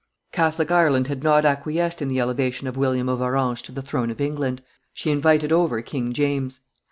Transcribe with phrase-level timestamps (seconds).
[0.31, 4.09] Catholic Ireland had not acquiesced in the elevation of William of Orange to the throne
[4.09, 6.61] of England; she invited over King James.